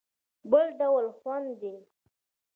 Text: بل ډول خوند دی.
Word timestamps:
بل 0.51 0.65
ډول 0.79 1.05
خوند 1.17 1.47
دی. 1.61 1.75